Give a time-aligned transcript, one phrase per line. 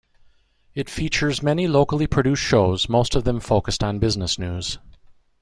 [0.73, 4.79] It features many locally produced shows, most of them focused on business news.